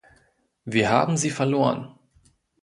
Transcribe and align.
Wir 0.65 0.89
haben 0.89 1.15
sie 1.15 1.29
verloren. 1.29 1.93